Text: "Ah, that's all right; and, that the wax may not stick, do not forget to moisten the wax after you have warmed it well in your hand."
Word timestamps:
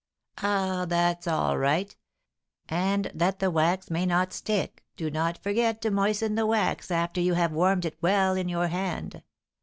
"Ah, 0.39 0.85
that's 0.89 1.27
all 1.27 1.59
right; 1.59 1.95
and, 2.67 3.11
that 3.13 3.37
the 3.37 3.51
wax 3.51 3.91
may 3.91 4.03
not 4.03 4.33
stick, 4.33 4.83
do 4.97 5.11
not 5.11 5.37
forget 5.37 5.79
to 5.83 5.91
moisten 5.91 6.33
the 6.33 6.47
wax 6.47 6.89
after 6.89 7.21
you 7.21 7.35
have 7.35 7.51
warmed 7.51 7.85
it 7.85 7.99
well 8.01 8.33
in 8.35 8.49
your 8.49 8.67
hand." 8.67 9.21